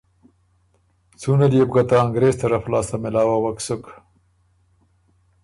[1.19, 3.83] څُون ال يې بو که ته انګرېز طرف لاسته مېلاؤوَک سُک۔